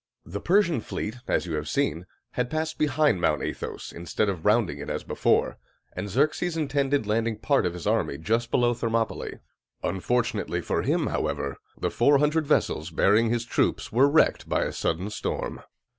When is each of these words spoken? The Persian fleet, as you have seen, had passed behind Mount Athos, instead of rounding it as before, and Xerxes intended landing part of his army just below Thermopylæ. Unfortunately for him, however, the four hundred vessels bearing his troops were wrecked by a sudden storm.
The 0.25 0.41
Persian 0.41 0.81
fleet, 0.81 1.17
as 1.27 1.45
you 1.45 1.53
have 1.53 1.69
seen, 1.69 2.07
had 2.31 2.49
passed 2.49 2.79
behind 2.79 3.21
Mount 3.21 3.43
Athos, 3.43 3.91
instead 3.91 4.29
of 4.29 4.47
rounding 4.47 4.79
it 4.79 4.89
as 4.89 5.03
before, 5.03 5.59
and 5.95 6.09
Xerxes 6.09 6.57
intended 6.57 7.05
landing 7.05 7.37
part 7.37 7.67
of 7.67 7.75
his 7.75 7.85
army 7.85 8.17
just 8.17 8.49
below 8.49 8.73
Thermopylæ. 8.73 9.41
Unfortunately 9.83 10.59
for 10.61 10.81
him, 10.81 11.05
however, 11.05 11.57
the 11.79 11.91
four 11.91 12.17
hundred 12.17 12.47
vessels 12.47 12.89
bearing 12.89 13.29
his 13.29 13.45
troops 13.45 13.91
were 13.91 14.09
wrecked 14.09 14.49
by 14.49 14.63
a 14.63 14.73
sudden 14.73 15.11
storm. 15.11 15.61